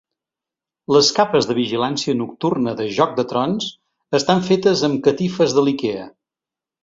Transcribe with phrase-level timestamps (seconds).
[0.95, 3.67] Les capes de vigilància nocturna de Joc de Trons
[4.21, 6.09] estan fetes amb catifes de l'Ikea.